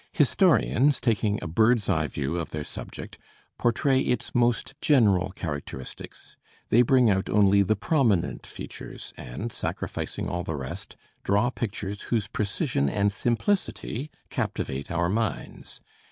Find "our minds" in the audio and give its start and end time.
14.89-15.79